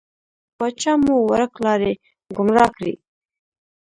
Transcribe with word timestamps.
پاچا 0.57 0.93
مو 1.03 1.15
ورک 1.29 1.53
لاری، 1.63 1.93
ګمرا 2.35 2.65
کړی. 2.75 2.93